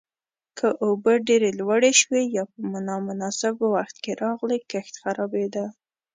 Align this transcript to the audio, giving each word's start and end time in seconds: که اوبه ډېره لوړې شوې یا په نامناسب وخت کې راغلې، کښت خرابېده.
که 0.57 0.67
اوبه 0.85 1.13
ډېره 1.27 1.49
لوړې 1.59 1.91
شوې 2.01 2.21
یا 2.35 2.43
په 2.51 2.59
نامناسب 2.87 3.55
وخت 3.75 3.95
کې 4.03 4.11
راغلې، 4.23 4.59
کښت 4.71 4.93
خرابېده. 5.01 5.65